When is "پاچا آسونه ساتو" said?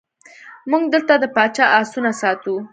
1.35-2.55